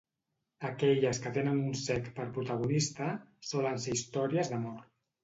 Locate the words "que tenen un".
1.25-1.75